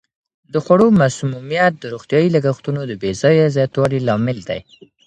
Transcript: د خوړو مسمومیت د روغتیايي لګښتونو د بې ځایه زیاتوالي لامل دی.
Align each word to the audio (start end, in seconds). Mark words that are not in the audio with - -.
د 0.53 0.55
خوړو 0.63 0.87
مسمومیت 1.01 1.73
د 1.79 1.83
روغتیايي 1.93 2.29
لګښتونو 2.35 2.81
د 2.87 2.91
بې 3.01 3.11
ځایه 3.21 3.53
زیاتوالي 3.55 3.99
لامل 4.07 4.37
دی. 4.49 4.59